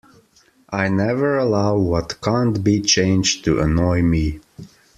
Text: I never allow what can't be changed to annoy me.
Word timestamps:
I 0.71 0.89
never 0.89 1.37
allow 1.37 1.77
what 1.77 2.21
can't 2.21 2.63
be 2.63 2.81
changed 2.81 3.45
to 3.45 3.59
annoy 3.59 4.01
me. 4.01 4.39